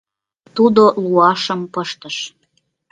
[0.55, 2.17] Тудо луашым пыштыш.